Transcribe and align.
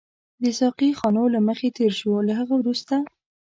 د 0.43 0.45
ساقي 0.59 0.89
خانو 0.99 1.23
له 1.35 1.39
مخې 1.47 1.69
تېر 1.77 1.91
شوو، 1.99 2.25
له 2.27 2.33
هغه 2.39 2.53
وروسته. 2.57 2.95